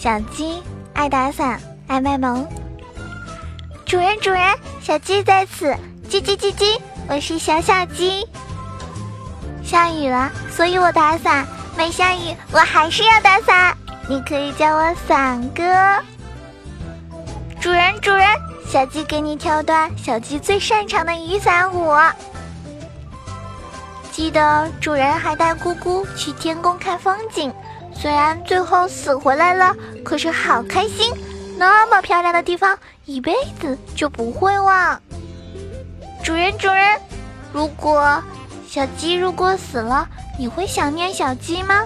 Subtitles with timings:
[0.00, 2.46] 小鸡爱打伞，爱卖萌。
[3.84, 4.40] 主人，主人，
[4.80, 5.72] 小鸡在此，
[6.08, 6.78] 叽叽叽叽，
[7.08, 8.24] 我是小小鸡。
[9.64, 11.44] 下雨了，所以我打伞；
[11.76, 13.76] 没下雨，我还是要打伞。
[14.08, 15.64] 你可以叫我伞哥。
[17.60, 18.24] 主人，主人，
[18.68, 21.92] 小鸡给你跳段小鸡最擅长的雨伞舞。
[24.12, 27.52] 记得主人还带姑姑去天宫看风景，
[28.00, 29.74] 虽然最后死回来了，
[30.04, 31.12] 可是好开心。
[31.56, 35.02] 那么漂亮的地方，一辈子就不会忘。
[36.22, 37.00] 主人，主人，
[37.52, 38.22] 如果
[38.68, 40.08] 小鸡如果死了，
[40.38, 41.82] 你会想念小鸡吗？